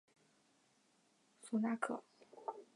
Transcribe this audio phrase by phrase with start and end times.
[1.41, 2.03] 索纳克。